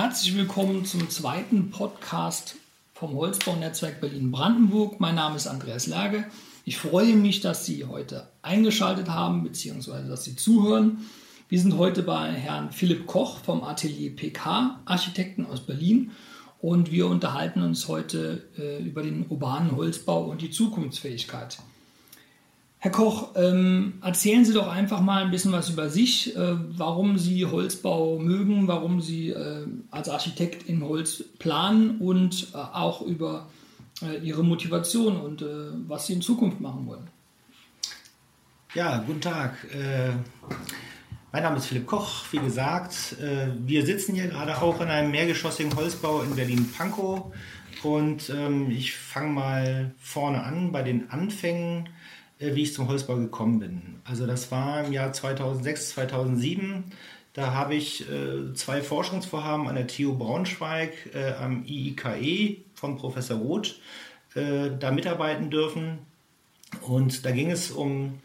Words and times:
Herzlich 0.00 0.36
willkommen 0.36 0.84
zum 0.84 1.10
zweiten 1.10 1.70
Podcast 1.70 2.54
vom 2.94 3.14
Holzbaunetzwerk 3.14 4.00
Berlin-Brandenburg. 4.00 5.00
Mein 5.00 5.16
Name 5.16 5.34
ist 5.34 5.48
Andreas 5.48 5.88
Lerge. 5.88 6.24
Ich 6.64 6.78
freue 6.78 7.16
mich, 7.16 7.40
dass 7.40 7.66
Sie 7.66 7.84
heute 7.84 8.28
eingeschaltet 8.40 9.08
haben 9.08 9.42
bzw. 9.42 10.06
dass 10.08 10.22
Sie 10.22 10.36
zuhören. 10.36 10.98
Wir 11.48 11.58
sind 11.58 11.76
heute 11.78 12.04
bei 12.04 12.30
Herrn 12.30 12.70
Philipp 12.70 13.08
Koch 13.08 13.40
vom 13.40 13.64
Atelier 13.64 14.14
PK 14.14 14.78
Architekten 14.84 15.44
aus 15.46 15.66
Berlin 15.66 16.12
und 16.60 16.92
wir 16.92 17.08
unterhalten 17.08 17.62
uns 17.62 17.88
heute 17.88 18.48
äh, 18.56 18.80
über 18.80 19.02
den 19.02 19.26
urbanen 19.28 19.74
Holzbau 19.74 20.26
und 20.26 20.42
die 20.42 20.52
Zukunftsfähigkeit. 20.52 21.58
Herr 22.80 22.92
Koch, 22.92 23.30
ähm, 23.34 23.94
erzählen 24.02 24.44
Sie 24.44 24.52
doch 24.52 24.68
einfach 24.68 25.00
mal 25.00 25.24
ein 25.24 25.32
bisschen 25.32 25.50
was 25.50 25.68
über 25.68 25.88
sich, 25.90 26.36
äh, 26.36 26.54
warum 26.76 27.18
Sie 27.18 27.44
Holzbau 27.44 28.20
mögen, 28.20 28.68
warum 28.68 29.00
Sie 29.00 29.30
äh, 29.30 29.66
als 29.90 30.08
Architekt 30.08 30.68
in 30.68 30.84
Holz 30.84 31.24
planen 31.40 31.98
und 31.98 32.52
äh, 32.54 32.56
auch 32.56 33.02
über 33.02 33.48
äh, 34.00 34.18
Ihre 34.18 34.44
Motivation 34.44 35.16
und 35.16 35.42
äh, 35.42 35.46
was 35.88 36.06
Sie 36.06 36.12
in 36.12 36.22
Zukunft 36.22 36.60
machen 36.60 36.86
wollen. 36.86 37.08
Ja, 38.74 38.98
guten 38.98 39.22
Tag. 39.22 39.56
Äh, 39.74 40.10
mein 41.32 41.42
Name 41.42 41.56
ist 41.56 41.66
Philipp 41.66 41.86
Koch, 41.86 42.24
wie 42.30 42.38
gesagt. 42.38 43.16
wir 43.20 43.84
sitzen 43.84 44.14
hier 44.14 44.28
gerade 44.28 44.62
auch 44.62 44.80
in 44.80 44.88
einem 44.88 45.10
mehrgeschossigen 45.10 45.76
Holzbau 45.76 46.22
in 46.22 46.34
Berlin-Pankow 46.34 47.34
und 47.82 48.30
ähm, 48.30 48.70
ich 48.70 48.96
fange 48.96 49.30
mal 49.30 49.94
vorne 49.98 50.42
an 50.42 50.72
bei 50.72 50.82
den 50.82 51.10
Anfängen 51.10 51.90
wie 52.38 52.62
ich 52.62 52.74
zum 52.74 52.88
Holzbau 52.88 53.16
gekommen 53.16 53.58
bin. 53.58 54.00
Also 54.04 54.26
das 54.26 54.50
war 54.50 54.84
im 54.84 54.92
Jahr 54.92 55.12
2006, 55.12 55.90
2007. 55.90 56.84
Da 57.32 57.52
habe 57.52 57.74
ich 57.74 58.08
äh, 58.08 58.54
zwei 58.54 58.82
Forschungsvorhaben 58.82 59.68
an 59.68 59.74
der 59.74 59.86
TU 59.86 60.16
Braunschweig 60.16 60.92
äh, 61.14 61.32
am 61.34 61.64
IIKE 61.66 62.64
von 62.74 62.96
Professor 62.96 63.38
Roth 63.38 63.80
äh, 64.34 64.70
da 64.78 64.90
mitarbeiten 64.90 65.50
dürfen. 65.50 65.98
Und 66.82 67.24
da 67.24 67.30
ging 67.30 67.50
es 67.50 67.70
um 67.70 68.20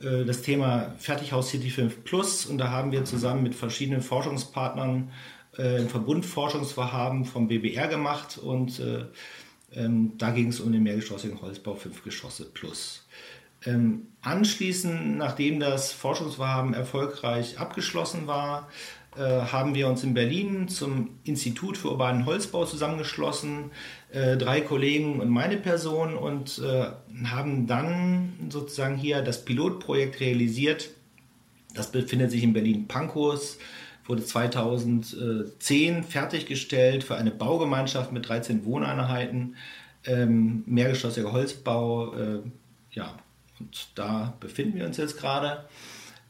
äh, 0.00 0.24
das 0.24 0.42
Thema 0.42 0.94
Fertighaus 0.98 1.50
City 1.50 1.70
5 1.70 2.04
Plus. 2.04 2.46
Und 2.46 2.58
da 2.58 2.70
haben 2.70 2.92
wir 2.92 3.04
zusammen 3.04 3.42
mit 3.42 3.54
verschiedenen 3.54 4.02
Forschungspartnern 4.02 5.10
äh, 5.56 5.80
ein 5.80 5.88
Verbundforschungsvorhaben 5.88 7.24
vom 7.24 7.48
BBR 7.48 7.88
gemacht. 7.88 8.38
Und 8.38 8.80
ähm, 9.74 10.12
da 10.16 10.30
ging 10.30 10.48
es 10.48 10.60
um 10.60 10.72
den 10.72 10.82
mehrgeschossigen 10.82 11.40
Holzbau 11.40 11.74
5 11.74 12.04
Geschosse 12.04 12.46
Plus. 12.46 13.06
Ähm, 13.66 14.08
anschließend, 14.22 15.18
nachdem 15.18 15.60
das 15.60 15.92
Forschungsvorhaben 15.92 16.72
erfolgreich 16.72 17.58
abgeschlossen 17.58 18.26
war, 18.26 18.68
äh, 19.16 19.20
haben 19.20 19.74
wir 19.74 19.88
uns 19.88 20.04
in 20.04 20.14
Berlin 20.14 20.68
zum 20.68 21.18
Institut 21.24 21.76
für 21.76 21.90
urbanen 21.90 22.26
Holzbau 22.26 22.64
zusammengeschlossen, 22.64 23.70
äh, 24.12 24.36
drei 24.36 24.60
Kollegen 24.60 25.20
und 25.20 25.30
meine 25.30 25.56
Person 25.56 26.16
und 26.16 26.58
äh, 26.58 26.86
haben 27.26 27.66
dann 27.66 28.34
sozusagen 28.50 28.96
hier 28.96 29.22
das 29.22 29.44
Pilotprojekt 29.44 30.20
realisiert. 30.20 30.90
Das 31.74 31.90
befindet 31.92 32.30
sich 32.30 32.42
in 32.42 32.52
Berlin-Pankow, 32.52 33.58
wurde 34.06 34.24
2010 34.24 36.04
fertiggestellt 36.04 37.02
für 37.02 37.16
eine 37.16 37.30
Baugemeinschaft 37.30 38.12
mit 38.12 38.28
13 38.28 38.64
Wohneinheiten, 38.64 39.56
ähm, 40.04 40.62
mehrgeschossiger 40.66 41.32
Holzbau, 41.32 42.14
äh, 42.14 42.40
ja, 42.92 43.16
und 43.60 43.88
da 43.94 44.34
befinden 44.40 44.78
wir 44.78 44.86
uns 44.86 44.96
jetzt 44.96 45.18
gerade. 45.18 45.64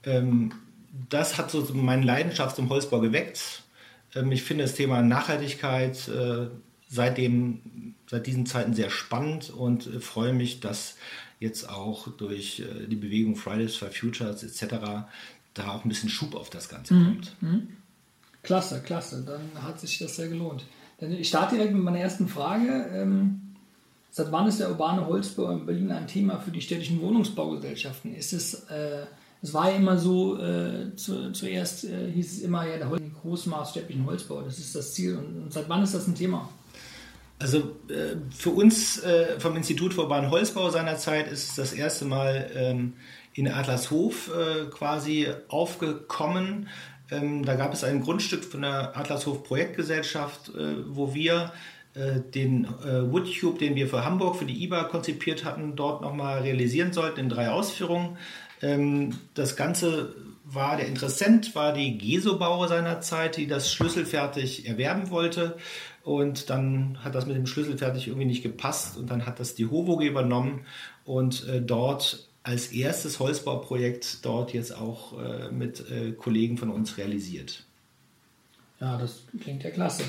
Ähm, 0.05 0.53
das 1.09 1.39
hat 1.39 1.51
so 1.51 1.67
meine 1.75 2.05
Leidenschaft 2.05 2.57
zum 2.57 2.69
Holzbau 2.69 3.01
geweckt. 3.01 3.63
Ähm, 4.15 4.33
ich 4.33 4.43
finde 4.43 4.65
das 4.65 4.75
Thema 4.75 5.03
Nachhaltigkeit 5.03 6.09
äh, 6.09 6.49
seitdem, 6.89 7.95
seit 8.09 8.27
diesen 8.27 8.47
Zeiten 8.47 8.75
sehr 8.75 8.91
spannend 8.91 9.51
und 9.51 9.87
äh, 9.87 10.01
freue 10.01 10.33
mich, 10.33 10.61
dass 10.61 10.97
jetzt 11.41 11.69
auch 11.69 12.09
durch 12.09 12.61
äh, 12.61 12.87
die 12.87 12.97
Bewegung 12.97 13.37
Fridays 13.37 13.77
for 13.77 13.91
Futures 13.91 14.43
etc. 14.43 14.77
da 15.55 15.71
auch 15.71 15.85
ein 15.85 15.89
bisschen 15.89 16.09
Schub 16.09 16.35
auf 16.35 16.51
das 16.51 16.69
Ganze 16.69 16.95
mhm. 16.95 17.05
kommt. 17.05 17.37
Mhm. 17.43 17.69
Klasse, 18.43 18.81
klasse. 18.83 19.25
Dann 19.25 19.63
hat 19.63 19.81
sich 19.81 19.99
das 19.99 20.17
sehr 20.17 20.29
gelohnt. 20.29 20.65
Ich 20.99 21.29
starte 21.29 21.57
direkt 21.57 21.75
mit 21.75 21.83
meiner 21.83 21.99
ersten 21.99 22.29
Frage. 22.29 22.89
Seit 24.11 24.33
wann 24.33 24.47
ist 24.47 24.61
der 24.61 24.71
urbane 24.71 25.07
Holzbau 25.07 25.51
in 25.51 25.67
Berlin 25.67 25.91
ein 25.91 26.07
Thema 26.07 26.39
für 26.39 26.51
die 26.51 26.63
städtischen 26.63 27.01
Wohnungsbaugesellschaften? 27.03 28.15
Ist 28.15 28.33
es, 28.33 28.55
äh, 28.71 29.05
es 29.43 29.53
war 29.53 29.71
ja 29.71 29.77
immer 29.77 29.99
so, 29.99 30.41
äh, 30.41 30.95
zu, 30.97 31.33
zuerst 31.33 31.85
äh, 31.85 32.11
hieß 32.11 32.33
es 32.33 32.43
immer, 32.43 32.67
ja, 32.67 32.79
der 32.79 32.91
großmaßstäblichen 33.23 34.07
Holzbau, 34.07 34.41
das 34.43 34.59
ist 34.59 34.75
das 34.75 34.95
Ziel. 34.95 35.17
Und, 35.17 35.43
und, 35.43 35.53
seit 35.53 35.69
wann 35.69 35.83
ist 35.83 35.95
das 35.95 36.07
ein 36.07 36.15
Thema? 36.15 36.49
Also 37.39 37.59
äh, 37.91 38.17
für 38.35 38.51
uns 38.51 39.03
äh, 39.03 39.39
vom 39.39 39.57
Institut 39.57 39.93
für 39.93 40.03
urbanen 40.03 40.31
Holzbau 40.31 40.71
seinerzeit 40.71 41.31
ist 41.31 41.51
es 41.51 41.55
das 41.55 41.73
erste 41.75 42.07
Mal 42.07 42.51
ähm, 42.55 42.95
in 43.35 43.49
Adlershof 43.49 44.31
äh, 44.35 44.67
quasi 44.71 45.29
aufgekommen. 45.49 46.69
Ähm, 47.11 47.45
da 47.45 47.55
gab 47.55 47.75
es 47.75 47.85
ein 47.85 48.01
Grundstück 48.01 48.45
von 48.45 48.63
der 48.63 48.97
Adlershof 48.97 49.45
Projektgesellschaft, 49.45 50.53
wo 50.89 51.15
wir 51.15 51.53
den 52.35 52.65
äh, 52.65 53.11
Woodcube, 53.11 53.59
den 53.59 53.75
wir 53.75 53.89
für 53.89 54.05
Hamburg, 54.05 54.37
für 54.37 54.45
die 54.45 54.63
IBA 54.65 54.85
konzipiert 54.85 55.45
hatten, 55.45 55.77
dort 55.77 56.03
nochmal 56.03 56.43
realisieren 56.43 56.93
sollten 56.93 57.21
in 57.21 57.29
drei 57.29 57.49
Ausführungen. 57.51 58.19
Ähm, 58.63 59.17
das 59.35 59.57
Ganze 59.57 60.15
war, 60.45 60.77
der 60.77 60.87
Interessent 60.87 61.55
war 61.55 61.73
die 61.73 61.99
Gesobauer 61.99 62.69
seinerzeit, 62.69 63.37
die 63.37 63.47
das 63.47 63.73
schlüsselfertig 63.73 64.67
erwerben 64.69 65.11
wollte. 65.11 65.57
Und 66.05 66.51
dann 66.51 66.99
hat 67.03 67.15
das 67.15 67.27
mit 67.27 67.37
dem 67.37 67.47
Schlüsselfertig 67.47 68.07
irgendwie 68.07 68.27
nicht 68.27 68.43
gepasst 68.43 68.97
und 68.97 69.11
dann 69.11 69.27
hat 69.27 69.41
das 69.41 69.57
die 69.57 69.67
HOVOG 69.67 70.03
übernommen 70.03 70.61
und 71.05 71.49
äh, 71.49 71.61
dort 71.61 72.29
als 72.45 72.69
erstes 72.69 73.19
Holzbauprojekt 73.19 74.25
dort 74.25 74.53
jetzt 74.53 74.77
auch 74.77 75.19
äh, 75.19 75.51
mit 75.51 75.91
äh, 75.91 76.13
Kollegen 76.13 76.59
von 76.59 76.71
uns 76.71 76.97
realisiert. 76.97 77.65
Ja, 78.81 78.97
das 78.99 79.25
klingt 79.43 79.65
ja 79.65 79.71
klasse. 79.71 80.05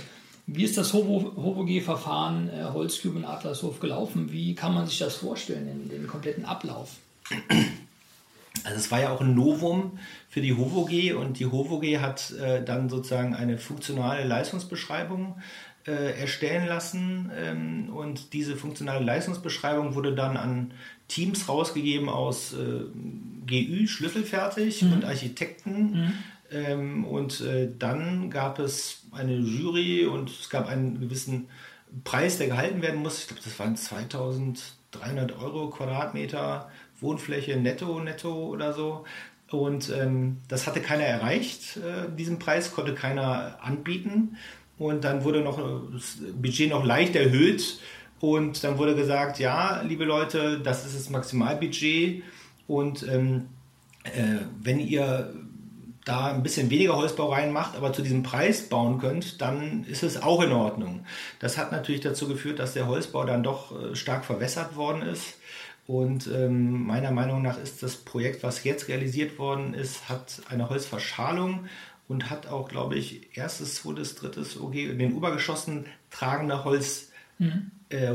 Wie 0.47 0.63
ist 0.63 0.77
das 0.77 0.93
HOVOG-Verfahren 0.93 2.49
äh, 2.49 2.63
Holzcube 2.73 3.17
und 3.17 3.25
Atlashof 3.25 3.81
gelaufen? 3.81 4.31
Wie 4.31 4.55
kann 4.55 4.73
man 4.73 4.87
sich 4.87 4.97
das 4.97 5.15
vorstellen, 5.15 5.67
den, 5.67 5.89
den 5.89 6.07
kompletten 6.07 6.45
Ablauf? 6.45 6.95
Also 8.63 8.77
es 8.77 8.89
war 8.89 9.01
ja 9.01 9.11
auch 9.11 9.21
ein 9.21 9.35
Novum 9.35 9.99
für 10.29 10.41
die 10.41 10.55
HOVOG 10.55 11.17
und 11.19 11.39
die 11.39 11.45
HOVOG 11.45 11.99
hat 11.99 12.31
äh, 12.31 12.63
dann 12.63 12.89
sozusagen 12.89 13.35
eine 13.35 13.57
funktionale 13.57 14.25
Leistungsbeschreibung 14.25 15.35
äh, 15.85 16.19
erstellen 16.19 16.67
lassen 16.67 17.31
ähm, 17.35 17.89
und 17.93 18.33
diese 18.33 18.55
funktionale 18.55 19.03
Leistungsbeschreibung 19.03 19.95
wurde 19.95 20.15
dann 20.15 20.37
an 20.37 20.73
Teams 21.07 21.47
rausgegeben 21.47 22.09
aus 22.09 22.53
äh, 22.53 22.81
GÜ, 23.45 23.87
schlüsselfertig 23.87 24.81
mhm. 24.81 24.93
und 24.93 25.05
Architekten. 25.05 25.91
Mhm. 25.91 26.13
Ähm, 26.51 27.05
und 27.05 27.41
äh, 27.41 27.69
dann 27.77 28.29
gab 28.29 28.59
es 28.59 29.03
eine 29.11 29.35
Jury 29.35 30.05
und 30.05 30.29
es 30.29 30.49
gab 30.49 30.67
einen 30.67 30.99
gewissen 30.99 31.47
Preis, 32.03 32.37
der 32.37 32.47
gehalten 32.47 32.81
werden 32.81 33.01
muss. 33.01 33.21
Ich 33.21 33.27
glaube, 33.27 33.41
das 33.43 33.59
waren 33.59 33.75
2300 33.75 35.37
Euro 35.39 35.69
Quadratmeter 35.69 36.69
Wohnfläche 36.99 37.57
netto, 37.57 37.99
netto 37.99 38.47
oder 38.47 38.73
so. 38.73 39.05
Und 39.49 39.89
ähm, 39.89 40.37
das 40.47 40.67
hatte 40.67 40.81
keiner 40.81 41.03
erreicht, 41.03 41.77
äh, 41.77 42.13
diesen 42.15 42.39
Preis 42.39 42.73
konnte 42.73 42.93
keiner 42.93 43.57
anbieten. 43.61 44.37
Und 44.77 45.03
dann 45.03 45.23
wurde 45.23 45.41
noch 45.41 45.59
das 45.93 46.17
Budget 46.33 46.69
noch 46.69 46.85
leicht 46.85 47.15
erhöht. 47.15 47.79
Und 48.19 48.63
dann 48.63 48.77
wurde 48.77 48.95
gesagt, 48.95 49.39
ja, 49.39 49.81
liebe 49.81 50.05
Leute, 50.05 50.59
das 50.59 50.85
ist 50.85 50.95
das 50.95 51.09
Maximalbudget. 51.09 52.23
Und 52.67 53.07
ähm, 53.07 53.47
äh, 54.03 54.39
wenn 54.61 54.79
ihr 54.79 55.33
da 56.07 56.27
ein 56.27 56.43
bisschen 56.43 56.69
weniger 56.69 56.95
Holzbau 56.95 57.31
reinmacht, 57.33 57.75
aber 57.75 57.91
zu 57.91 58.01
diesem 58.01 58.23
Preis 58.23 58.69
bauen 58.69 58.97
könnt, 58.99 59.41
dann 59.41 59.83
ist 59.85 60.03
es 60.03 60.21
auch 60.21 60.41
in 60.41 60.51
Ordnung. 60.51 61.05
Das 61.39 61.57
hat 61.57 61.71
natürlich 61.71 62.01
dazu 62.01 62.27
geführt, 62.27 62.59
dass 62.59 62.73
der 62.73 62.87
Holzbau 62.87 63.25
dann 63.25 63.43
doch 63.43 63.71
äh, 63.71 63.95
stark 63.95 64.23
verwässert 64.23 64.75
worden 64.75 65.01
ist. 65.01 65.35
Und 65.85 66.27
ähm, 66.27 66.85
meiner 66.85 67.11
Meinung 67.11 67.41
nach 67.41 67.57
ist 67.57 67.81
das 67.83 67.95
Projekt, 67.95 68.43
was 68.43 68.63
jetzt 68.63 68.87
realisiert 68.87 69.39
worden 69.39 69.73
ist, 69.73 70.09
hat 70.09 70.41
eine 70.49 70.69
Holzverschalung 70.69 71.65
und 72.07 72.29
hat 72.29 72.47
auch, 72.47 72.69
glaube 72.69 72.95
ich, 72.95 73.37
erstes, 73.37 73.75
zweites, 73.75 74.15
drittes 74.15 74.59
OG 74.59 74.75
in 74.75 74.99
den 74.99 75.13
Obergeschossen 75.15 75.85
tragende 76.09 76.63
Holz 76.63 77.11
mhm. 77.37 77.71
äh. 77.89 78.11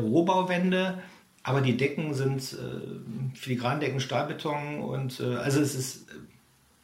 Aber 1.45 1.61
die 1.61 1.77
Decken 1.77 2.15
sind 2.15 2.53
äh, 2.53 3.37
Filigrandecken 3.37 4.01
Stahlbeton 4.01 4.81
und 4.81 5.19
äh, 5.19 5.35
also 5.35 5.61
es 5.61 5.75
ist 5.75 6.07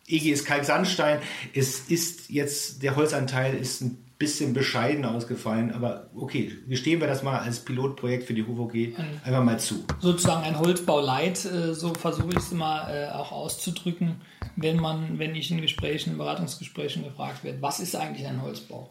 EG 0.08 0.32
ist 0.32 0.46
Kalksandstein. 0.46 1.18
Es 1.54 1.80
ist 1.88 2.30
jetzt, 2.30 2.82
der 2.82 2.96
Holzanteil 2.96 3.54
ist 3.54 3.82
ein 3.82 4.04
bisschen 4.18 4.52
bescheiden 4.52 5.04
ausgefallen, 5.04 5.70
aber 5.70 6.10
okay, 6.16 6.52
gestehen 6.66 7.00
wir 7.00 7.06
das 7.06 7.22
mal 7.22 7.38
als 7.38 7.60
Pilotprojekt 7.60 8.24
für 8.24 8.34
die 8.34 8.44
HUVOG 8.44 8.74
einfach 9.22 9.44
mal 9.44 9.60
zu. 9.60 9.84
Sozusagen 10.00 10.42
ein 10.42 10.58
Holzbau 10.58 11.00
light, 11.00 11.44
äh, 11.44 11.72
so 11.72 11.94
versuche 11.94 12.30
ich 12.30 12.38
es 12.38 12.50
mal 12.50 12.92
äh, 12.92 13.12
auch 13.12 13.30
auszudrücken, 13.30 14.16
wenn 14.56 14.76
man, 14.76 15.20
wenn 15.20 15.36
ich 15.36 15.50
in 15.52 15.60
Gesprächen, 15.60 16.12
in 16.12 16.18
Beratungsgesprächen 16.18 17.04
gefragt 17.04 17.44
werde, 17.44 17.62
was 17.62 17.78
ist 17.78 17.94
eigentlich 17.94 18.26
ein 18.26 18.42
Holzbau? 18.42 18.90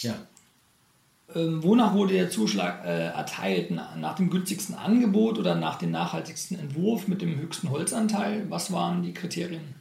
Ja. 0.00 0.14
Ähm, 1.34 1.62
wonach 1.62 1.94
wurde 1.94 2.14
der 2.14 2.30
Zuschlag 2.30 2.84
äh, 2.84 3.08
erteilt? 3.08 3.70
Nach 3.70 4.14
dem 4.14 4.30
günstigsten 4.30 4.74
Angebot 4.74 5.38
oder 5.38 5.54
nach 5.54 5.76
dem 5.76 5.90
nachhaltigsten 5.90 6.58
Entwurf 6.58 7.08
mit 7.08 7.22
dem 7.22 7.38
höchsten 7.38 7.70
Holzanteil? 7.70 8.46
Was 8.48 8.72
waren 8.72 9.02
die 9.02 9.14
Kriterien? 9.14 9.74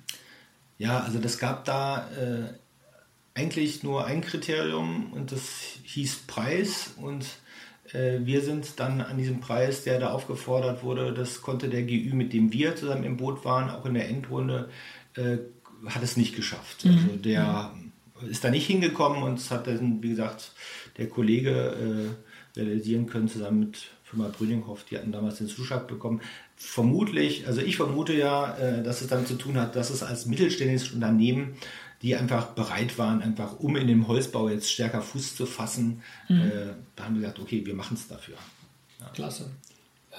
Ja, 0.82 1.02
also 1.02 1.20
das 1.20 1.38
gab 1.38 1.64
da 1.66 2.10
äh, 2.18 3.40
eigentlich 3.40 3.84
nur 3.84 4.06
ein 4.06 4.22
Kriterium 4.22 5.14
und 5.14 5.32
das 5.32 5.44
hieß 5.84 6.24
Preis 6.26 6.96
und 6.98 7.24
äh, 7.94 8.18
wir 8.22 8.42
sind 8.42 8.80
dann 8.80 9.00
an 9.00 9.20
diesem 9.20 9.42
Preis, 9.42 9.84
der 9.84 10.00
da 10.00 10.12
aufgefordert 10.12 10.82
wurde, 10.82 11.14
das 11.14 11.44
konnte 11.44 11.70
der 11.70 11.84
GÜ, 11.84 12.16
mit 12.16 12.34
dem 12.34 12.52
wir 12.52 12.76
zusammen 12.76 13.04
im 13.04 13.18
Boot 13.18 13.46
waren, 13.46 13.70
auch 13.70 13.86
in 13.86 13.94
der 13.94 14.10
Endrunde, 14.10 14.70
äh, 15.18 15.38
hat 15.86 16.02
es 16.02 16.18
nicht 16.18 16.36
geschafft. 16.36 16.84
Mhm. 16.84 16.92
Also 16.94 17.08
der 17.18 17.72
mhm. 18.20 18.30
ist 18.32 18.44
da 18.44 18.50
nicht 18.50 18.66
hingekommen 18.66 19.22
und 19.22 19.38
es 19.38 19.52
hat 19.52 19.68
dann, 19.68 20.02
wie 20.02 20.10
gesagt, 20.10 20.52
der 20.98 21.08
Kollege 21.08 22.16
äh, 22.56 22.60
realisieren 22.60 23.06
können, 23.06 23.28
zusammen 23.28 23.60
mit 23.60 23.92
Firma 24.04 24.30
Brüninghoff, 24.30 24.84
die 24.86 24.98
hatten 24.98 25.12
damals 25.12 25.38
den 25.38 25.48
Zuschlag 25.48 25.88
bekommen. 25.88 26.22
Vermutlich, 26.64 27.48
also 27.48 27.60
ich 27.60 27.76
vermute 27.76 28.14
ja, 28.14 28.56
äh, 28.56 28.84
dass 28.84 29.02
es 29.02 29.08
damit 29.08 29.28
zu 29.28 29.34
tun 29.34 29.58
hat, 29.58 29.76
dass 29.76 29.90
es 29.90 30.04
als 30.04 30.26
mittelständisches 30.28 30.92
Unternehmen, 30.94 31.56
die 32.02 32.16
einfach 32.16 32.52
bereit 32.52 32.98
waren, 32.98 33.22
einfach 33.22 33.60
um 33.60 33.76
in 33.76 33.88
dem 33.88 34.08
Holzbau 34.08 34.48
jetzt 34.48 34.72
stärker 34.72 35.02
Fuß 35.02 35.36
zu 35.36 35.46
fassen, 35.46 36.02
mhm. 36.30 36.42
äh, 36.42 36.52
da 36.96 37.06
haben 37.06 37.16
wir 37.16 37.22
gesagt, 37.22 37.40
okay, 37.40 37.66
wir 37.66 37.74
machen 37.74 37.96
es 37.96 38.08
dafür. 38.08 38.36
Ja. 39.00 39.10
Klasse. 39.10 39.50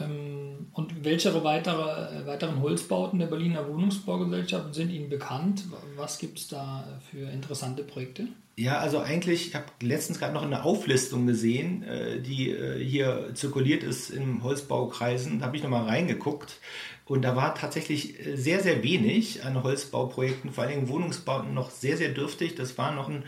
Ähm, 0.01 0.69
und 0.73 1.05
welche 1.05 1.45
weitere, 1.45 2.23
äh, 2.23 2.27
weiteren 2.27 2.61
Holzbauten 2.61 3.19
der 3.19 3.27
Berliner 3.27 3.69
Wohnungsbaugesellschaft 3.69 4.75
sind 4.75 4.91
Ihnen 4.91 5.11
bekannt? 5.11 5.65
Was 5.97 6.19
gibt 6.19 6.39
es 6.39 6.49
da 6.49 7.01
für 7.11 7.31
interessante 7.31 7.83
Projekte? 7.83 8.29
Ja, 8.57 8.79
also 8.79 8.99
eigentlich, 8.99 9.49
ich 9.49 9.55
habe 9.55 9.67
letztens 9.81 10.19
gerade 10.19 10.35
noch 10.35 10.43
eine 10.43 10.65
Auflistung 10.65 11.27
gesehen, 11.27 11.83
äh, 11.85 12.21
die 12.21 12.51
äh, 12.51 12.83
hier 12.83 13.31
zirkuliert 13.35 13.83
ist 13.83 14.11
in 14.11 14.43
Holzbaukreisen. 14.43 15.39
Da 15.39 15.47
habe 15.47 15.57
ich 15.57 15.63
nochmal 15.63 15.85
reingeguckt. 15.85 16.61
Und 17.05 17.23
da 17.23 17.35
war 17.35 17.55
tatsächlich 17.55 18.15
sehr, 18.35 18.61
sehr 18.61 18.83
wenig 18.83 19.45
an 19.45 19.63
Holzbauprojekten, 19.63 20.53
vor 20.53 20.65
allem 20.65 20.89
Wohnungsbauten 20.89 21.53
noch 21.53 21.71
sehr, 21.71 21.97
sehr 21.97 22.11
dürftig. 22.11 22.55
Das 22.55 22.79
war 22.79 22.95
noch 22.95 23.11
ein 23.11 23.25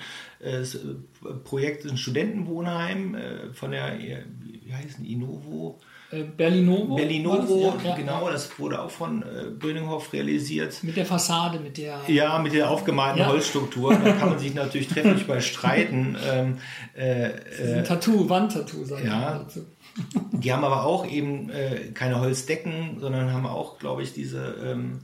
Projekt, 1.42 1.84
ein 1.84 1.98
Studentenwohnheim 1.98 3.16
von 3.52 3.72
der, 3.72 3.98
wie 3.98 4.72
heißt 4.72 5.00
es, 5.00 5.04
Innovo? 5.04 5.80
Äh, 6.14 6.24
Berlinovo. 6.24 6.94
Berlinovo, 6.94 7.74
ja, 7.82 7.96
genau, 7.96 8.30
das 8.30 8.58
wurde 8.58 8.80
auch 8.80 8.90
von 8.90 9.22
äh, 9.22 9.50
Böhninghoff 9.50 10.12
realisiert. 10.12 10.82
Mit 10.82 10.96
der 10.96 11.06
Fassade, 11.06 11.58
mit 11.58 11.76
der. 11.76 12.00
Ja, 12.06 12.38
mit 12.38 12.52
der 12.52 12.70
aufgemalten 12.70 13.20
ja. 13.20 13.28
Holzstruktur. 13.28 13.94
Da 13.94 14.12
kann 14.12 14.30
man 14.30 14.38
sich 14.38 14.54
natürlich 14.54 14.88
trefflich 14.88 15.26
bei 15.26 15.40
streiten. 15.40 16.16
Ähm, 16.34 16.58
äh, 16.96 17.28
äh, 17.28 17.78
ein 17.78 17.84
Tattoo, 17.84 18.28
Wandtattoo, 18.28 18.84
sage 18.84 19.06
ja. 19.06 19.44
Die 20.32 20.52
haben 20.52 20.64
aber 20.64 20.84
auch 20.84 21.06
eben 21.06 21.50
äh, 21.50 21.90
keine 21.92 22.20
Holzdecken, 22.20 22.98
sondern 22.98 23.32
haben 23.32 23.46
auch, 23.46 23.78
glaube 23.78 24.02
ich, 24.02 24.12
diese 24.14 24.54
ähm, 24.64 25.00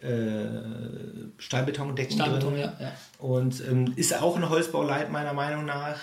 äh, 0.00 1.38
Stahlbetondecken 1.38 2.14
Stahlbeton, 2.14 2.54
drin. 2.54 2.60
Ja, 2.60 2.74
ja. 2.80 2.92
Und 3.18 3.62
ähm, 3.68 3.92
ist 3.96 4.20
auch 4.20 4.36
ein 4.36 4.48
Holzbauleit 4.48 5.10
meiner 5.10 5.32
Meinung 5.32 5.64
nach. 5.64 5.98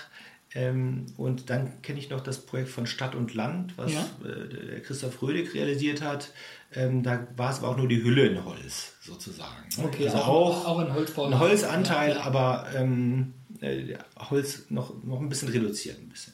Ähm, 0.53 1.07
und 1.17 1.49
dann 1.49 1.81
kenne 1.81 1.99
ich 1.99 2.09
noch 2.09 2.21
das 2.21 2.39
Projekt 2.39 2.69
von 2.69 2.88
Stadt 2.88 3.15
und 3.15 3.33
Land, 3.33 3.77
was 3.77 3.94
ja. 3.94 4.07
äh, 4.25 4.79
Christoph 4.79 5.21
Rödig 5.21 5.53
realisiert 5.53 6.01
hat. 6.01 6.31
Ähm, 6.73 7.03
da 7.03 7.27
war 7.35 7.51
es 7.51 7.59
aber 7.59 7.69
auch 7.69 7.77
nur 7.77 7.88
die 7.88 8.03
Hülle 8.03 8.27
in 8.27 8.44
Holz, 8.44 8.94
sozusagen. 9.01 9.67
Okay, 9.83 10.05
also 10.05 10.17
auch, 10.17 10.65
auch 10.65 10.79
ein 10.79 10.94
Holzbau. 10.94 11.25
Ein 11.25 11.39
Holzanteil, 11.39 12.11
ja, 12.11 12.15
ja. 12.17 12.23
aber 12.23 12.67
ähm, 12.75 13.33
äh, 13.61 13.95
Holz 14.17 14.65
noch, 14.69 14.94
noch 15.03 15.19
ein 15.19 15.29
bisschen 15.29 15.49
reduziert. 15.49 15.99
Ein 15.99 16.09
bisschen. 16.09 16.33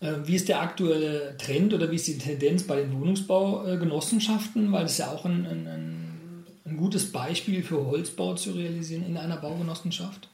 Äh, 0.00 0.26
wie 0.26 0.36
ist 0.36 0.48
der 0.48 0.60
aktuelle 0.60 1.36
Trend 1.38 1.72
oder 1.72 1.90
wie 1.90 1.96
ist 1.96 2.06
die 2.06 2.18
Tendenz 2.18 2.64
bei 2.64 2.76
den 2.76 2.98
Wohnungsbaugenossenschaften? 2.98 4.70
Weil 4.72 4.82
das 4.82 4.98
ja 4.98 5.10
auch 5.10 5.24
ein, 5.24 5.46
ein, 5.46 6.44
ein 6.66 6.76
gutes 6.76 7.10
Beispiel 7.12 7.62
für 7.62 7.86
Holzbau 7.86 8.34
zu 8.34 8.52
realisieren 8.52 9.06
in 9.06 9.16
einer 9.16 9.36
Baugenossenschaft. 9.36 10.28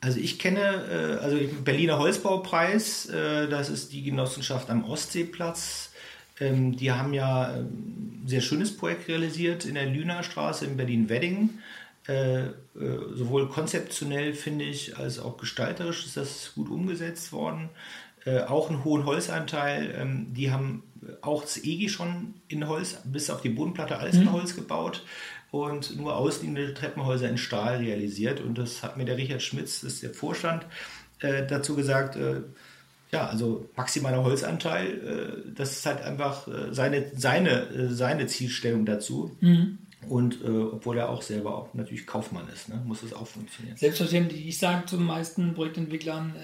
Also 0.00 0.20
ich 0.20 0.38
kenne, 0.38 1.18
äh, 1.20 1.24
also 1.24 1.38
Berliner 1.64 1.98
Holzbaupreis, 1.98 3.06
äh, 3.06 3.48
das 3.48 3.70
ist 3.70 3.92
die 3.92 4.02
Genossenschaft 4.02 4.70
am 4.70 4.84
Ostseeplatz. 4.84 5.90
Ähm, 6.38 6.76
die 6.76 6.92
haben 6.92 7.14
ja 7.14 7.46
ein 7.48 7.58
ähm, 7.58 8.22
sehr 8.26 8.42
schönes 8.42 8.76
Projekt 8.76 9.08
realisiert 9.08 9.64
in 9.64 9.74
der 9.74 9.86
Lünerstraße 9.86 10.66
in 10.66 10.76
Berlin-Wedding. 10.76 11.50
Äh, 12.06 12.42
sowohl 13.14 13.48
konzeptionell 13.48 14.32
finde 14.34 14.64
ich 14.64 14.96
als 14.96 15.18
auch 15.18 15.38
gestalterisch 15.38 16.04
ist 16.04 16.16
das 16.16 16.52
gut 16.54 16.68
umgesetzt 16.70 17.32
worden. 17.32 17.70
Auch 18.48 18.70
einen 18.70 18.84
hohen 18.84 19.06
Holzanteil. 19.06 19.94
Ähm, 19.96 20.34
die 20.34 20.50
haben 20.50 20.82
auch 21.20 21.42
das 21.42 21.58
EGI 21.58 21.88
schon 21.88 22.34
in 22.48 22.68
Holz, 22.68 22.98
bis 23.04 23.30
auf 23.30 23.40
die 23.40 23.50
Bodenplatte 23.50 23.98
alles 23.98 24.16
in 24.16 24.24
mhm. 24.24 24.32
Holz 24.32 24.56
gebaut 24.56 25.04
und 25.50 25.96
nur 25.96 26.16
ausliegende 26.16 26.74
Treppenhäuser 26.74 27.28
in 27.28 27.38
Stahl 27.38 27.78
realisiert. 27.78 28.40
Und 28.40 28.58
das 28.58 28.82
hat 28.82 28.96
mir 28.96 29.04
der 29.04 29.16
Richard 29.16 29.42
Schmitz, 29.42 29.80
das 29.80 29.94
ist 29.94 30.02
der 30.02 30.14
Vorstand, 30.14 30.66
äh, 31.20 31.46
dazu 31.46 31.74
gesagt, 31.76 32.16
äh, 32.16 32.42
ja, 33.12 33.26
also 33.26 33.68
maximaler 33.76 34.22
Holzanteil, 34.24 35.44
äh, 35.46 35.52
das 35.54 35.72
ist 35.72 35.86
halt 35.86 36.02
einfach 36.02 36.48
seine, 36.72 37.10
seine, 37.16 37.94
seine 37.94 38.26
Zielstellung 38.26 38.84
dazu. 38.84 39.36
Mhm. 39.40 39.78
Und 40.08 40.44
obwohl 40.44 40.98
er 40.98 41.08
auch 41.08 41.22
selber 41.22 41.56
auch 41.56 41.74
natürlich 41.74 42.06
Kaufmann 42.06 42.46
ist, 42.54 42.68
ne, 42.68 42.80
muss 42.84 43.00
das 43.00 43.12
auch 43.12 43.26
funktionieren. 43.26 43.76
Selbstverständlich. 43.76 44.46
Ich 44.46 44.58
sage 44.58 44.86
zu 44.86 44.98
den 44.98 45.06
meisten 45.06 45.54
Projektentwicklern, 45.54 46.36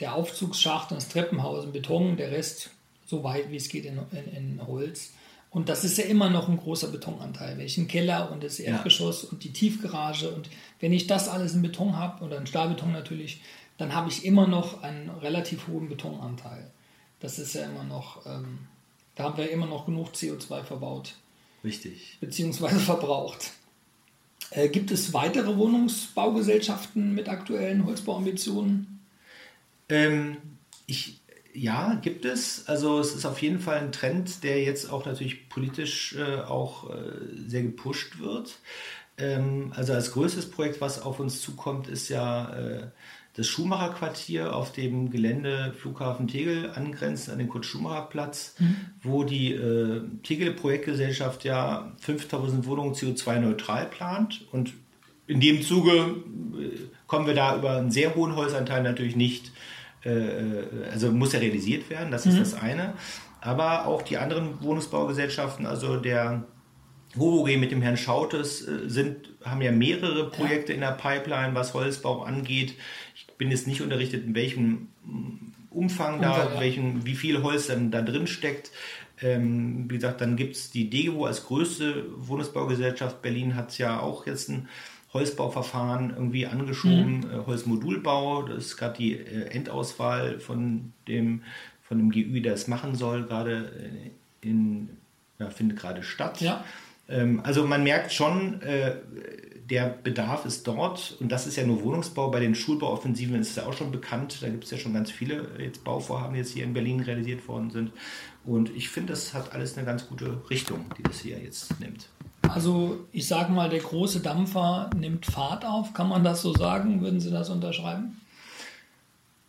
der 0.00 0.14
Aufzugsschacht 0.14 0.92
und 0.92 0.96
das 0.96 1.08
Treppenhaus 1.08 1.66
in 1.66 1.72
Beton, 1.72 2.16
der 2.16 2.30
Rest 2.30 2.70
so 3.06 3.22
weit 3.22 3.50
wie 3.50 3.56
es 3.56 3.68
geht 3.68 3.84
in, 3.84 3.98
in, 4.12 4.58
in 4.58 4.66
Holz. 4.66 5.12
Und 5.50 5.68
das 5.68 5.84
ist 5.84 5.96
ja 5.96 6.04
immer 6.04 6.28
noch 6.28 6.48
ein 6.48 6.56
großer 6.56 6.88
Betonanteil. 6.88 7.56
Wenn 7.56 7.66
ich 7.66 7.78
einen 7.78 7.88
Keller 7.88 8.30
und 8.30 8.42
das 8.42 8.58
Erdgeschoss 8.58 9.22
ja. 9.22 9.28
und 9.30 9.44
die 9.44 9.52
Tiefgarage 9.52 10.30
und 10.30 10.50
wenn 10.80 10.92
ich 10.92 11.06
das 11.06 11.28
alles 11.28 11.54
in 11.54 11.62
Beton 11.62 11.96
habe 11.96 12.24
oder 12.24 12.36
in 12.36 12.46
Stahlbeton 12.46 12.92
natürlich, 12.92 13.40
dann 13.78 13.94
habe 13.94 14.10
ich 14.10 14.24
immer 14.24 14.46
noch 14.46 14.82
einen 14.82 15.10
relativ 15.10 15.68
hohen 15.68 15.88
Betonanteil. 15.88 16.70
Das 17.20 17.38
ist 17.38 17.54
ja 17.54 17.64
immer 17.64 17.84
noch, 17.84 18.26
ähm, 18.26 18.58
da 19.14 19.24
haben 19.24 19.38
wir 19.38 19.50
immer 19.50 19.66
noch 19.66 19.86
genug 19.86 20.10
CO2 20.10 20.62
verbaut. 20.64 21.14
Richtig. 21.64 22.18
Beziehungsweise 22.20 22.78
verbraucht. 22.80 23.52
Äh, 24.50 24.68
gibt 24.68 24.90
es 24.90 25.12
weitere 25.12 25.56
Wohnungsbaugesellschaften 25.56 27.14
mit 27.14 27.28
aktuellen 27.28 27.84
Holzbauambitionen? 27.84 29.00
Ähm, 29.88 30.36
ich 30.86 31.20
ja, 31.56 31.98
gibt 32.02 32.24
es. 32.24 32.68
Also 32.68 33.00
es 33.00 33.14
ist 33.14 33.24
auf 33.24 33.40
jeden 33.40 33.60
Fall 33.60 33.78
ein 33.78 33.92
Trend, 33.92 34.42
der 34.44 34.62
jetzt 34.62 34.92
auch 34.92 35.06
natürlich 35.06 35.48
politisch 35.48 36.14
äh, 36.16 36.42
auch 36.42 36.90
äh, 36.90 36.94
sehr 37.46 37.62
gepusht 37.62 38.18
wird. 38.18 38.58
Ähm, 39.18 39.72
also 39.74 39.94
als 39.94 40.12
größtes 40.12 40.50
Projekt, 40.50 40.80
was 40.80 41.00
auf 41.00 41.18
uns 41.18 41.40
zukommt, 41.40 41.88
ist 41.88 42.08
ja 42.08 42.54
äh, 42.54 42.86
das 43.34 43.46
Schumacher-Quartier 43.46 44.54
auf 44.54 44.72
dem 44.72 45.10
Gelände 45.10 45.74
Flughafen 45.78 46.28
Tegel 46.28 46.70
angrenzend 46.74 47.32
an 47.32 47.38
den 47.38 47.48
Kurt-Schumacher-Platz, 47.48 48.56
mhm. 48.58 48.76
wo 49.02 49.24
die 49.24 49.52
äh, 49.52 50.02
Tegel-Projektgesellschaft 50.22 51.44
ja 51.44 51.92
5000 52.00 52.66
Wohnungen 52.66 52.94
CO2-neutral 52.94 53.86
plant. 53.86 54.46
Und 54.52 54.72
in 55.26 55.40
dem 55.40 55.62
Zuge 55.62 55.92
äh, 55.92 56.78
kommen 57.06 57.26
wir 57.26 57.34
da 57.34 57.56
über 57.56 57.76
einen 57.76 57.90
sehr 57.90 58.14
hohen 58.14 58.36
Holzanteil 58.36 58.82
natürlich 58.82 59.16
nicht 59.16 59.52
äh, 60.06 60.90
also 60.92 61.10
muss 61.10 61.32
ja 61.32 61.40
realisiert 61.40 61.90
werden, 61.90 62.10
das 62.10 62.26
ist 62.26 62.34
mhm. 62.34 62.38
das 62.38 62.54
eine. 62.54 62.94
Aber 63.40 63.86
auch 63.86 64.02
die 64.02 64.18
anderen 64.18 64.60
Wohnungsbaugesellschaften, 64.62 65.66
also 65.66 65.96
der 65.96 66.44
HOVOG 67.16 67.56
mit 67.58 67.70
dem 67.70 67.82
Herrn 67.82 67.96
Schautes, 67.96 68.66
äh, 68.66 68.88
sind, 68.88 69.30
haben 69.44 69.62
ja 69.62 69.72
mehrere 69.72 70.30
Projekte 70.30 70.72
ja. 70.72 70.74
in 70.74 70.80
der 70.80 70.92
Pipeline, 70.92 71.54
was 71.54 71.74
Holzbau 71.74 72.22
angeht. 72.22 72.74
Ich 73.14 73.26
bin 73.38 73.50
jetzt 73.50 73.66
nicht 73.66 73.82
unterrichtet, 73.82 74.24
in 74.24 74.34
welchem 74.34 74.88
Umfang 75.70 76.20
da, 76.20 76.54
ja. 76.54 76.60
welchen, 76.60 77.04
wie 77.04 77.14
viel 77.14 77.42
Holz 77.42 77.66
dann 77.66 77.90
da 77.90 78.02
drin 78.02 78.26
steckt. 78.26 78.70
Ähm, 79.20 79.86
wie 79.88 79.94
gesagt, 79.94 80.20
dann 80.20 80.36
gibt 80.36 80.56
es 80.56 80.70
die 80.70 80.90
DEGO 80.90 81.24
als 81.24 81.46
größte 81.46 82.04
Wohnungsbaugesellschaft. 82.16 83.22
Berlin 83.22 83.54
hat 83.54 83.70
es 83.70 83.78
ja 83.78 84.00
auch 84.00 84.26
jetzt 84.26 84.50
ein 84.50 84.68
Holzbauverfahren 85.16 86.10
irgendwie 86.10 86.46
angeschoben, 86.46 87.20
mhm. 87.20 87.30
Äh, 87.30 87.46
Holzmodulbau. 87.46 88.42
Das 88.42 88.66
ist 88.66 88.76
gerade 88.76 88.96
die 88.98 89.14
äh, 89.14 89.48
Endauswahl 89.48 90.38
von 90.38 90.92
dem, 91.08 91.42
von 91.82 91.98
dem 91.98 92.10
GÜ, 92.10 92.40
der 92.40 92.54
es 92.54 92.68
machen 92.68 92.94
soll, 92.94 93.24
gerade 93.24 94.12
äh, 94.42 94.48
in, 94.48 94.90
ja, 95.38 95.50
findet 95.50 95.78
gerade 95.78 96.02
statt. 96.02 96.40
Ja. 96.40 96.64
Ähm, 97.08 97.40
also 97.42 97.66
man 97.66 97.82
merkt 97.82 98.12
schon, 98.12 98.60
der 99.70 99.88
Bedarf 99.88 100.44
ist 100.44 100.66
dort 100.68 101.16
und 101.18 101.32
das 101.32 101.46
ist 101.46 101.56
ja 101.56 101.66
nur 101.66 101.82
Wohnungsbau. 101.82 102.30
Bei 102.30 102.40
den 102.40 102.54
Schulbauoffensiven 102.54 103.40
ist 103.40 103.50
es 103.50 103.56
ja 103.56 103.66
auch 103.66 103.72
schon 103.72 103.90
bekannt. 103.90 104.38
Da 104.40 104.48
gibt 104.48 104.64
es 104.64 104.70
ja 104.70 104.78
schon 104.78 104.92
ganz 104.92 105.10
viele 105.10 105.48
jetzt 105.58 105.82
Bauvorhaben, 105.82 106.34
die 106.34 106.40
jetzt 106.40 106.52
hier 106.52 106.64
in 106.64 106.72
Berlin 106.72 107.00
realisiert 107.00 107.48
worden 107.48 107.70
sind. 107.70 107.90
Und 108.44 108.70
ich 108.76 108.88
finde, 108.88 109.12
das 109.12 109.34
hat 109.34 109.52
alles 109.52 109.76
eine 109.76 109.84
ganz 109.84 110.08
gute 110.08 110.40
Richtung, 110.50 110.84
die 110.96 111.02
das 111.02 111.20
hier 111.20 111.38
jetzt 111.38 111.80
nimmt. 111.80 112.08
Also 112.48 113.06
ich 113.12 113.26
sage 113.26 113.52
mal, 113.52 113.68
der 113.68 113.80
große 113.80 114.20
Dampfer 114.20 114.90
nimmt 114.96 115.26
Fahrt 115.26 115.64
auf. 115.64 115.92
Kann 115.94 116.08
man 116.08 116.24
das 116.24 116.42
so 116.42 116.54
sagen? 116.54 117.00
Würden 117.00 117.20
Sie 117.20 117.30
das 117.30 117.50
unterschreiben? 117.50 118.20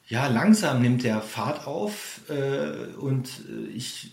Ja, 0.08 0.28
langsam 0.28 0.82
nimmt 0.82 1.04
der 1.04 1.22
Fahrt 1.22 1.68
auf 1.68 2.22
äh, 2.30 2.96
und 2.96 3.28
äh, 3.50 3.70
ich, 3.72 4.12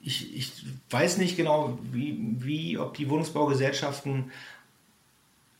ich, 0.00 0.36
ich 0.36 0.52
weiß 0.90 1.18
nicht 1.18 1.36
genau, 1.36 1.78
wie, 1.90 2.18
wie, 2.38 2.78
ob 2.78 2.94
die 2.94 3.10
Wohnungsbaugesellschaften, 3.10 4.30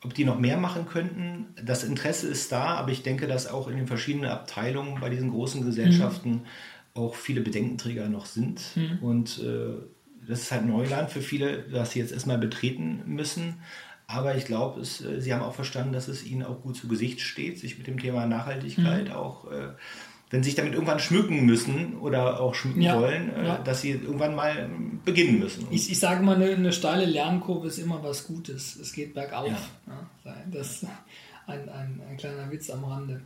ob 0.05 0.15
die 0.15 0.25
noch 0.25 0.39
mehr 0.39 0.59
machen 0.59 0.87
könnten. 0.87 1.47
Das 1.61 1.83
Interesse 1.83 2.29
ist 2.29 2.53
da, 2.53 2.77
aber 2.77 2.93
ich 2.93 3.03
denke, 3.03 3.27
dass 3.27 3.49
auch 3.49 3.67
in 3.67 3.77
den 3.77 3.89
verschiedenen 3.89 4.31
Abteilungen 4.31 5.01
bei 5.01 5.11
diesen 5.11 5.31
großen 5.31 5.65
Gesellschaften 5.65 6.31
mhm. 6.31 6.43
auch 6.95 7.17
viele 7.17 7.41
Bedenkenträger 7.41 8.09
noch 8.09 8.27
sind. 8.27 8.63
Mhm. 8.77 8.99
Und 9.01 9.41
äh, 9.41 9.75
das 10.27 10.43
ist 10.43 10.53
halt 10.53 10.67
Neuland 10.67 11.11
für 11.11 11.21
viele, 11.21 11.65
was 11.73 11.93
sie 11.93 11.99
jetzt 11.99 12.13
erstmal 12.13 12.39
betreten 12.39 13.03
müssen. 13.07 13.57
Aber 14.07 14.37
ich 14.37 14.45
glaube, 14.45 14.81
äh, 14.81 15.21
Sie 15.21 15.33
haben 15.33 15.43
auch 15.43 15.55
verstanden, 15.55 15.93
dass 15.93 16.09
es 16.09 16.25
Ihnen 16.25 16.43
auch 16.43 16.61
gut 16.61 16.77
zu 16.77 16.89
Gesicht 16.89 17.21
steht, 17.21 17.59
sich 17.59 17.79
mit 17.79 17.87
dem 17.87 17.99
Thema 17.99 18.27
Nachhaltigkeit 18.27 19.09
mhm. 19.09 19.15
auch, 19.15 19.51
äh, 19.51 19.69
wenn 20.31 20.43
Sie 20.43 20.51
sich 20.51 20.57
damit 20.57 20.75
irgendwann 20.75 20.99
schmücken 20.99 21.45
müssen 21.45 21.99
oder 21.99 22.41
auch 22.41 22.55
schmücken 22.55 22.83
ja, 22.83 22.99
wollen, 22.99 23.35
äh, 23.35 23.47
ja. 23.47 23.59
dass 23.59 23.81
Sie 23.81 23.91
irgendwann 23.91 24.35
mal 24.35 24.69
beginnen 25.05 25.39
müssen. 25.39 25.67
Ich, 25.71 25.91
ich 25.91 25.99
sage 25.99 26.23
mal, 26.23 26.37
eine, 26.37 26.51
eine, 26.51 26.73
steile 26.73 27.05
Lernkurve 27.05 27.69
ist 27.69 27.79
immer 27.79 28.03
was 28.03 28.27
Gutes. 28.27 28.77
Es 28.77 28.93
geht 28.93 29.15
bergauf. 29.15 29.49
Ja. 29.49 30.37
Das 30.51 30.83
ist 30.83 30.87
ein, 31.47 31.69
ein, 31.69 32.01
ein, 32.09 32.17
kleiner 32.17 32.51
Witz 32.51 32.71
am 32.71 32.85
Rande. 32.85 33.21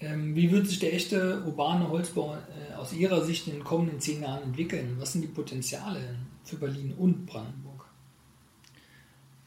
Ähm, 0.00 0.34
wie 0.34 0.50
wird 0.50 0.66
sich 0.66 0.78
der 0.78 0.94
echte 0.94 1.42
urbane 1.44 1.88
Holzbau 1.88 2.34
äh, 2.34 2.74
aus 2.74 2.92
Ihrer 2.92 3.22
Sicht 3.22 3.46
in 3.46 3.54
den 3.54 3.64
kommenden 3.64 4.00
zehn 4.00 4.22
Jahren 4.22 4.42
entwickeln? 4.42 4.96
Was 4.98 5.12
sind 5.12 5.22
die 5.22 5.28
Potenziale 5.28 6.00
für 6.44 6.56
Berlin 6.56 6.94
und 6.96 7.26
Brandenburg? 7.26 7.86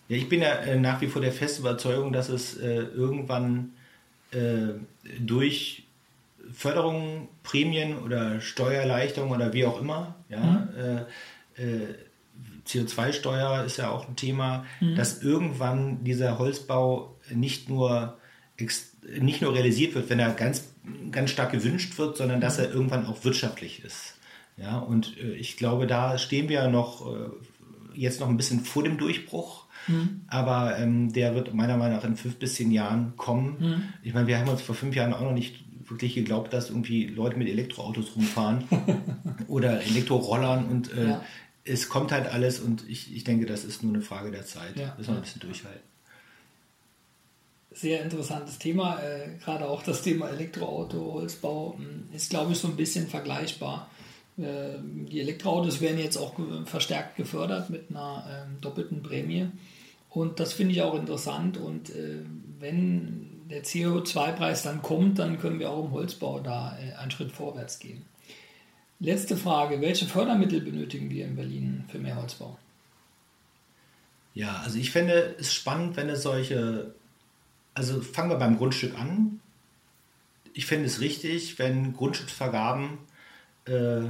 Ja, 0.10 0.18
ich 0.18 0.30
bin 0.30 0.42
ja 0.42 0.54
äh, 0.56 0.80
nach 0.80 1.02
wie 1.02 1.08
vor 1.08 1.22
der 1.22 1.32
festen 1.32 1.62
Überzeugung, 1.62 2.14
dass 2.14 2.30
es 2.30 2.58
äh, 2.58 2.82
irgendwann 2.82 3.74
durch 5.20 5.84
Förderungen, 6.52 7.28
Prämien 7.44 7.98
oder 8.00 8.42
Steuererleichterungen 8.42 9.36
oder 9.36 9.54
wie 9.54 9.66
auch 9.66 9.80
immer, 9.80 10.16
ja, 10.30 10.40
mhm. 10.40 11.08
Äh, 11.58 11.62
äh, 11.62 11.96
CO2-Steuer 12.68 13.64
ist 13.66 13.78
ja 13.78 13.90
auch 13.92 14.08
ein 14.08 14.16
Thema, 14.16 14.66
mhm. 14.80 14.96
dass 14.96 15.22
irgendwann 15.22 16.04
dieser 16.04 16.40
Holzbau 16.40 17.16
nicht 17.30 17.70
nur, 17.70 18.18
nicht 19.20 19.42
nur 19.42 19.54
realisiert 19.54 19.96
wird, 19.96 20.10
wenn 20.10 20.20
er 20.20 20.32
ganz, 20.32 20.66
ganz 21.12 21.30
stark 21.30 21.52
gewünscht 21.52 21.98
wird, 21.98 22.18
sondern 22.18 22.42
dass 22.42 22.60
er 22.60 22.72
irgendwann 22.72 23.06
auch 23.06 23.24
wirtschaftlich 23.24 23.84
ist. 23.84 24.16
Ja, 24.58 24.78
und 24.78 25.18
äh, 25.18 25.34
ich 25.34 25.58
glaube, 25.58 25.88
da 25.88 26.18
stehen 26.18 26.50
wir 26.50 26.68
noch 26.68 27.34
jetzt 27.96 28.20
noch 28.20 28.30
ein 28.30 28.38
bisschen 28.38 28.62
vor 28.62 28.84
dem 28.84 28.98
Durchbruch. 28.98 29.66
Mhm. 29.88 30.22
Aber 30.28 30.78
ähm, 30.78 31.12
der 31.12 31.36
wird 31.36 31.54
meiner 31.54 31.78
Meinung 31.78 31.98
nach 31.98 32.06
in 32.06 32.16
fünf 32.16 32.38
bis 32.38 32.56
zehn 32.56 32.72
Jahren 32.72 33.14
kommen. 33.18 33.58
Mhm. 33.60 33.84
Ich 34.02 34.14
meine, 34.14 34.28
wir 34.28 34.40
haben 34.40 34.50
uns 34.50 34.62
vor 34.62 34.76
fünf 34.76 34.96
Jahren 34.96 35.14
auch 35.14 35.22
noch 35.22 35.34
nicht 35.34 35.64
wirklich 35.90 36.16
geglaubt, 36.16 36.54
dass 36.54 36.70
irgendwie 36.70 37.08
Leute 37.08 37.38
mit 37.38 37.50
Elektroautos 37.50 38.16
rumfahren 38.16 38.64
oder 39.48 39.82
Elektrorollern 39.84 40.66
und 40.66 40.94
äh, 40.94 41.10
ja. 41.10 41.22
es 41.66 41.90
kommt 41.90 42.14
halt 42.14 42.32
alles 42.32 42.62
und 42.62 42.88
ich, 42.90 43.14
ich 43.14 43.26
denke, 43.26 43.46
das 43.46 43.66
ist 43.66 43.84
nur 43.84 43.94
eine 43.94 44.02
Frage 44.02 44.32
der 44.32 44.46
Zeit. 44.46 44.78
Ja. 44.78 44.96
Müssen 44.98 45.12
wir 45.12 45.18
ein 45.18 45.22
bisschen 45.24 45.42
durchhalten. 45.42 45.82
Sehr 47.74 48.04
interessantes 48.04 48.60
Thema, 48.60 49.00
äh, 49.02 49.30
gerade 49.44 49.68
auch 49.68 49.84
das 49.84 50.02
Thema 50.02 50.30
Elektroauto, 50.30 51.14
Holzbau 51.14 51.76
hm, 51.78 52.10
ist, 52.14 52.30
glaube 52.30 52.52
ich, 52.52 52.60
so 52.60 52.68
ein 52.68 52.76
bisschen 52.76 53.08
vergleichbar. 53.08 53.90
Äh, 54.38 54.78
die 54.82 55.20
Elektroautos 55.20 55.82
werden 55.82 56.00
jetzt 56.00 56.18
auch 56.18 56.36
verstärkt 56.66 57.16
gefördert 57.16 57.70
mit 57.70 57.90
einer 57.90 58.26
äh, 58.28 58.62
doppelten 58.62 59.02
Prämie. 59.02 59.48
Und 60.10 60.40
das 60.40 60.54
finde 60.54 60.74
ich 60.74 60.82
auch 60.82 60.94
interessant. 60.94 61.58
Und 61.58 61.90
äh, 61.90 62.20
wenn 62.60 63.48
der 63.50 63.64
CO2-Preis 63.64 64.64
dann 64.64 64.82
kommt, 64.82 65.20
dann 65.20 65.40
können 65.40 65.60
wir 65.60 65.72
auch 65.72 65.86
im 65.86 65.92
Holzbau 65.92 66.40
da 66.40 66.78
äh, 66.78 66.94
einen 66.94 67.12
Schritt 67.12 67.32
vorwärts 67.32 67.80
gehen. 67.80 68.06
Letzte 69.00 69.36
Frage: 69.36 69.82
Welche 69.82 70.06
Fördermittel 70.06 70.62
benötigen 70.62 71.10
wir 71.10 71.26
in 71.26 71.36
Berlin 71.36 71.86
für 71.90 72.00
mehr 72.00 72.16
Holzbau? 72.16 72.58
Ja, 74.36 74.62
also 74.64 74.78
ich 74.78 74.92
fände 74.92 75.36
es 75.40 75.54
spannend, 75.54 75.96
wenn 75.98 76.10
es 76.10 76.24
solche, 76.24 76.96
also 77.74 78.02
fangen 78.02 78.30
wir 78.30 78.38
beim 78.38 78.58
Grundstück 78.58 78.98
an. 78.98 79.40
Ich 80.54 80.66
fände 80.66 80.86
es 80.86 81.00
richtig, 81.00 81.58
wenn 81.60 81.94
Grundstücksvergaben 81.94 83.00
äh, 83.66 84.04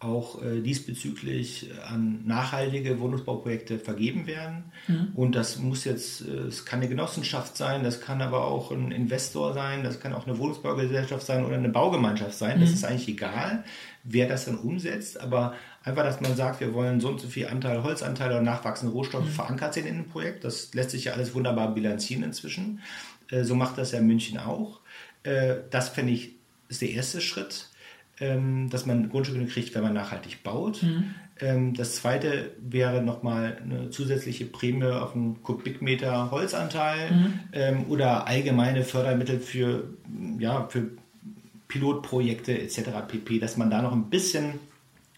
auch 0.00 0.40
äh, 0.42 0.60
diesbezüglich 0.60 1.70
an 1.84 2.24
nachhaltige 2.24 3.00
Wohnungsbauprojekte 3.00 3.80
vergeben 3.80 4.28
werden. 4.28 4.64
Mhm. 4.86 5.08
Und 5.14 5.34
das 5.34 5.58
muss 5.58 5.84
jetzt, 5.84 6.20
äh, 6.20 6.46
es 6.46 6.64
kann 6.64 6.78
eine 6.78 6.88
Genossenschaft 6.88 7.56
sein, 7.56 7.82
das 7.82 8.00
kann 8.00 8.22
aber 8.22 8.44
auch 8.44 8.70
ein 8.70 8.92
Investor 8.92 9.54
sein, 9.54 9.82
das 9.82 9.98
kann 9.98 10.14
auch 10.14 10.26
eine 10.26 10.38
Wohnungsbaugesellschaft 10.38 11.26
sein 11.26 11.44
oder 11.44 11.56
eine 11.56 11.68
Baugemeinschaft 11.68 12.34
sein. 12.34 12.58
Mhm. 12.58 12.60
Das 12.60 12.70
ist 12.70 12.84
eigentlich 12.84 13.08
egal, 13.08 13.64
wer 14.04 14.28
das 14.28 14.44
dann 14.44 14.58
umsetzt, 14.58 15.20
aber 15.20 15.54
einfach, 15.84 16.04
dass 16.04 16.20
man 16.20 16.36
sagt, 16.36 16.60
wir 16.60 16.74
wollen 16.74 17.00
so 17.00 17.08
und 17.08 17.20
so 17.20 17.28
viel 17.28 17.48
Anteil 17.48 17.82
Holzanteil 17.82 18.30
oder 18.30 18.42
nachwachsende 18.42 18.92
Rohstoffe 18.92 19.26
mhm. 19.26 19.30
verankert 19.30 19.74
sehen 19.74 19.86
in 19.86 19.96
dem 19.96 20.08
Projekt. 20.08 20.44
Das 20.44 20.74
lässt 20.74 20.90
sich 20.90 21.04
ja 21.04 21.12
alles 21.12 21.34
wunderbar 21.34 21.74
bilanzieren 21.74 22.22
inzwischen. 22.22 22.80
Äh, 23.30 23.44
so 23.44 23.54
macht 23.54 23.78
das 23.78 23.92
ja 23.92 24.00
München 24.00 24.38
auch. 24.38 24.80
Äh, 25.22 25.56
das 25.70 25.88
fände 25.88 26.12
ich 26.12 26.36
ist 26.68 26.82
der 26.82 26.90
erste 26.90 27.22
Schritt 27.22 27.68
ähm, 28.20 28.68
dass 28.70 28.86
man 28.86 29.08
Grundstücke 29.08 29.46
kriegt, 29.46 29.74
wenn 29.74 29.82
man 29.82 29.94
nachhaltig 29.94 30.42
baut. 30.42 30.82
Mhm. 30.82 31.14
Ähm, 31.40 31.74
das 31.74 31.96
zweite 31.96 32.50
wäre 32.60 33.02
nochmal 33.02 33.58
eine 33.62 33.90
zusätzliche 33.90 34.44
Prämie 34.44 34.86
auf 34.86 35.14
einen 35.14 35.42
Kubikmeter 35.42 36.30
Holzanteil 36.30 37.10
mhm. 37.10 37.40
ähm, 37.52 37.84
oder 37.88 38.26
allgemeine 38.26 38.84
Fördermittel 38.84 39.38
für, 39.38 39.84
ja, 40.38 40.66
für 40.68 40.88
Pilotprojekte 41.68 42.58
etc. 42.58 42.90
pp, 43.06 43.38
dass 43.38 43.56
man 43.56 43.70
da 43.70 43.82
noch 43.82 43.92
ein 43.92 44.10
bisschen 44.10 44.54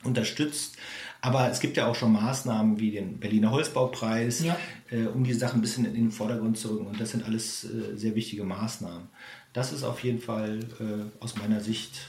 unterstützt. 0.05 0.77
Aber 1.21 1.51
es 1.51 1.61
gibt 1.61 1.77
ja 1.77 1.87
auch 1.87 1.95
schon 1.95 2.13
Maßnahmen 2.13 2.81
wie 2.81 2.93
den 2.93 3.19
Berliner 3.19 3.51
Holzbaupreis, 3.51 4.43
ja. 4.43 4.57
äh, 4.91 5.07
um 5.07 5.25
die 5.25 5.35
Sachen 5.35 5.59
ein 5.59 5.63
bisschen 5.63 5.85
in 5.85 5.95
den 5.95 6.11
Vordergrund 6.11 6.59
zu 6.59 6.69
rücken. 6.69 6.87
Und 6.87 7.01
das 7.01 7.11
sind 7.11 7.25
alles 7.25 7.65
äh, 7.65 7.97
sehr 7.97 8.15
wichtige 8.15 8.45
Maßnahmen. 8.45 9.09
Das 9.53 9.73
ist 9.73 9.83
auf 9.83 10.03
jeden 10.03 10.21
Fall 10.21 10.61
äh, 10.81 11.23
aus 11.23 11.37
meiner 11.37 11.61
Sicht 11.61 12.01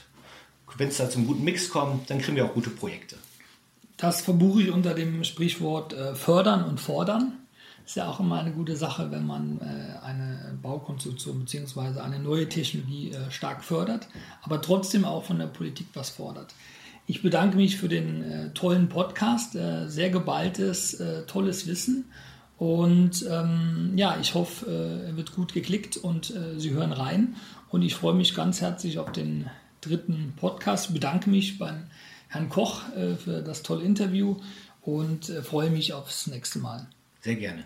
wenn 0.78 0.88
es 0.88 0.96
da 0.96 1.10
zum 1.10 1.26
guten 1.26 1.44
Mix 1.44 1.70
kommt, 1.70 2.10
dann 2.10 2.18
kriegen 2.18 2.36
wir 2.36 2.44
auch 2.44 2.54
gute 2.54 2.70
Projekte. 2.70 3.16
Das 3.96 4.22
verbuche 4.22 4.62
ich 4.62 4.70
unter 4.70 4.94
dem 4.94 5.22
Sprichwort 5.24 5.92
äh, 5.92 6.14
fördern 6.14 6.64
und 6.64 6.80
fordern. 6.80 7.34
Ist 7.84 7.96
ja 7.96 8.08
auch 8.08 8.20
immer 8.20 8.40
eine 8.40 8.52
gute 8.52 8.76
Sache, 8.76 9.10
wenn 9.10 9.26
man 9.26 9.60
äh, 9.60 10.04
eine 10.04 10.58
Baukonstruktion 10.62 11.40
bzw. 11.40 12.00
eine 12.00 12.18
neue 12.18 12.48
Technologie 12.48 13.10
äh, 13.10 13.30
stark 13.30 13.64
fördert, 13.64 14.08
aber 14.42 14.60
trotzdem 14.60 15.04
auch 15.04 15.24
von 15.24 15.38
der 15.38 15.46
Politik 15.46 15.88
was 15.94 16.10
fordert. 16.10 16.54
Ich 17.06 17.22
bedanke 17.22 17.56
mich 17.56 17.76
für 17.76 17.88
den 17.88 18.22
äh, 18.22 18.50
tollen 18.50 18.88
Podcast, 18.88 19.54
äh, 19.56 19.88
sehr 19.88 20.10
geballtes, 20.10 20.94
äh, 20.94 21.26
tolles 21.26 21.66
Wissen. 21.66 22.06
Und 22.58 23.26
ähm, 23.28 23.92
ja, 23.96 24.18
ich 24.20 24.34
hoffe, 24.34 25.02
er 25.08 25.16
wird 25.16 25.34
gut 25.34 25.52
geklickt 25.52 25.96
und 25.96 26.32
Sie 26.58 26.70
hören 26.70 26.92
rein. 26.92 27.34
Und 27.70 27.82
ich 27.82 27.96
freue 27.96 28.14
mich 28.14 28.36
ganz 28.36 28.60
herzlich 28.60 29.00
auf 29.00 29.10
den 29.10 29.50
dritten 29.80 30.34
Podcast. 30.36 30.86
Ich 30.86 30.94
bedanke 30.94 31.28
mich 31.28 31.58
beim 31.58 31.88
Herrn 32.28 32.48
Koch 32.48 32.88
äh, 32.96 33.14
für 33.16 33.42
das 33.42 33.62
tolle 33.62 33.84
Interview 33.84 34.36
und 34.80 35.28
äh, 35.28 35.42
freue 35.42 35.70
mich 35.70 35.92
aufs 35.92 36.26
nächste 36.28 36.60
Mal. 36.60 36.86
Sehr 37.20 37.36
gerne. 37.36 37.64